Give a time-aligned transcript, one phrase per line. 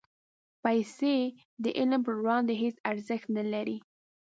[0.63, 1.17] پېسې
[1.63, 3.77] د علم پر وړاندې هېڅ ارزښت نه لري.